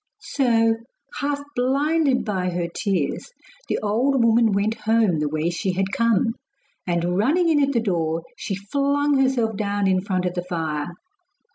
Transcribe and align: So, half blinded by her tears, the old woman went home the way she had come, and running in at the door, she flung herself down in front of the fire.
So, 0.17 0.77
half 1.19 1.43
blinded 1.55 2.25
by 2.25 2.49
her 2.49 2.67
tears, 2.67 3.29
the 3.67 3.77
old 3.83 4.23
woman 4.25 4.51
went 4.51 4.73
home 4.73 5.19
the 5.19 5.29
way 5.29 5.51
she 5.51 5.73
had 5.73 5.91
come, 5.93 6.33
and 6.87 7.19
running 7.19 7.49
in 7.49 7.61
at 7.61 7.71
the 7.71 7.79
door, 7.81 8.23
she 8.35 8.55
flung 8.55 9.19
herself 9.19 9.55
down 9.55 9.85
in 9.87 10.01
front 10.01 10.25
of 10.25 10.33
the 10.33 10.41
fire. 10.41 10.87